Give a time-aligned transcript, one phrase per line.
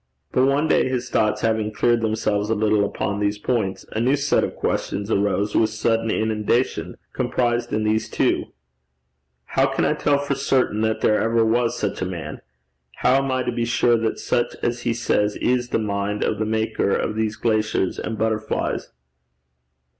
[0.31, 4.15] But one day, his thoughts having cleared themselves a little upon these points, a new
[4.15, 8.45] set of questions arose with sudden inundation comprised in these two:
[9.45, 12.41] 'How can I tell for certain that there ever was such a man?
[12.95, 16.39] How am I to be sure that such as he says is the mind of
[16.39, 18.89] the maker of these glaciers and butterflies?'